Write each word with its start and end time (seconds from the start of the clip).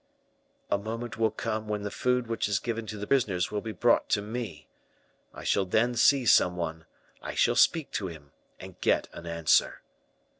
"A 0.71 0.79
moment 0.79 1.19
will 1.19 1.29
come 1.29 1.67
when 1.67 1.83
the 1.83 1.91
food 1.91 2.25
which 2.25 2.49
is 2.49 2.57
given 2.57 2.87
to 2.87 2.97
the 2.97 3.05
prisoners 3.05 3.51
will 3.51 3.61
be 3.61 3.71
brought 3.71 4.09
to 4.09 4.21
me. 4.23 4.67
I 5.31 5.43
shall 5.43 5.63
then 5.63 5.93
see 5.93 6.25
some 6.25 6.55
one, 6.55 6.85
I 7.21 7.35
shall 7.35 7.55
speak 7.55 7.91
to 7.91 8.07
him, 8.07 8.31
and 8.59 8.81
get 8.81 9.09
an 9.13 9.27
answer." 9.27 9.83